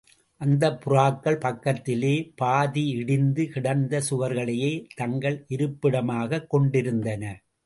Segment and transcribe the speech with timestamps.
[0.41, 7.23] அந்தப் புறாக்கள் பக்கத்திலே பாதியிடிந்து கிடந்த சுவர்களையே தங்கள் இருப்பிடமாகக் கொண்டிருந்தன.